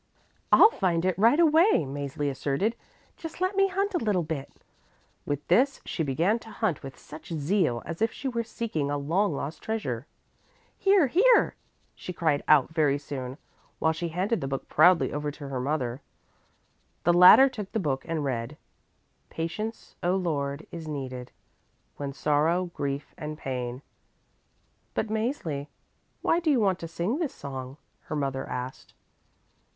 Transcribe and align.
"I'll 0.51 0.71
find 0.71 1.05
it 1.05 1.15
right 1.15 1.39
away," 1.39 1.85
Mäzli 1.85 2.27
asserted. 2.31 2.75
"Just 3.17 3.39
let 3.39 3.55
me 3.55 3.67
hunt 3.67 3.93
a 3.93 3.99
little 3.99 4.23
bit." 4.23 4.51
With 5.27 5.47
this 5.47 5.79
she 5.85 6.01
began 6.01 6.39
to 6.39 6.49
hunt 6.49 6.81
with 6.81 6.97
such 6.97 7.29
zeal 7.31 7.83
as 7.85 8.01
if 8.01 8.11
she 8.11 8.27
were 8.27 8.41
seeking 8.43 8.89
a 8.89 8.97
long 8.97 9.35
lost 9.35 9.61
treasure. 9.61 10.07
"Here, 10.75 11.05
here," 11.05 11.53
she 11.93 12.13
cried 12.13 12.41
out 12.47 12.71
very 12.71 12.97
soon, 12.97 13.37
while 13.77 13.93
she 13.93 14.07
handed 14.07 14.41
the 14.41 14.47
book 14.47 14.67
proudly 14.67 15.13
over 15.13 15.29
to 15.29 15.49
her 15.49 15.59
mother. 15.59 16.01
The 17.03 17.13
latter 17.13 17.47
took 17.47 17.71
the 17.71 17.79
book 17.79 18.03
and 18.07 18.23
read: 18.25 18.57
"Patience 19.29 19.93
Oh 20.01 20.15
Lord, 20.15 20.65
is 20.71 20.87
needed, 20.87 21.31
When 21.97 22.11
sorrow, 22.11 22.71
grief 22.73 23.13
and 23.19 23.37
pain" 23.37 23.83
"But, 24.95 25.09
Mäzli, 25.09 25.67
why 26.23 26.39
do 26.39 26.49
you 26.49 26.59
want 26.59 26.79
to 26.79 26.87
sing 26.87 27.19
this 27.19 27.35
song?" 27.35 27.77
her 28.05 28.15
mother 28.15 28.49
asked. 28.49 28.95